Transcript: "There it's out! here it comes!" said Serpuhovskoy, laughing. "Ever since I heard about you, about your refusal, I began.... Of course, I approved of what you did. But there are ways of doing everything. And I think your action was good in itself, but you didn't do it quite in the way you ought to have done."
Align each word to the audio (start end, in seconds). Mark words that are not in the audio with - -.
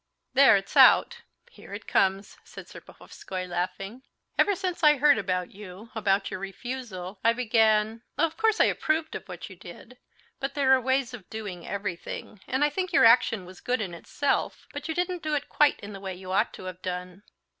"There 0.33 0.57
it's 0.57 0.75
out! 0.75 1.21
here 1.51 1.75
it 1.75 1.85
comes!" 1.85 2.39
said 2.43 2.65
Serpuhovskoy, 2.67 3.47
laughing. 3.47 4.01
"Ever 4.35 4.55
since 4.55 4.81
I 4.83 4.97
heard 4.97 5.19
about 5.19 5.51
you, 5.51 5.91
about 5.93 6.31
your 6.31 6.39
refusal, 6.39 7.19
I 7.23 7.33
began.... 7.33 8.01
Of 8.17 8.35
course, 8.35 8.59
I 8.59 8.63
approved 8.63 9.13
of 9.13 9.27
what 9.29 9.47
you 9.47 9.55
did. 9.55 9.99
But 10.39 10.55
there 10.55 10.73
are 10.73 10.81
ways 10.81 11.13
of 11.13 11.29
doing 11.29 11.67
everything. 11.67 12.41
And 12.47 12.65
I 12.65 12.69
think 12.71 12.91
your 12.91 13.05
action 13.05 13.45
was 13.45 13.61
good 13.61 13.79
in 13.79 13.93
itself, 13.93 14.65
but 14.73 14.87
you 14.87 14.95
didn't 14.95 15.21
do 15.21 15.35
it 15.35 15.49
quite 15.49 15.79
in 15.81 15.93
the 15.93 15.99
way 16.01 16.15
you 16.15 16.31
ought 16.31 16.51
to 16.55 16.63
have 16.63 16.81
done." 16.81 17.21